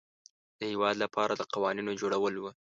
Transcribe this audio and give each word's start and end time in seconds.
د 0.59 0.61
هیواد 0.71 0.95
لپاره 1.03 1.33
د 1.35 1.41
قوانینو 1.53 1.91
جوړول 2.01 2.35
وه. 2.39 2.51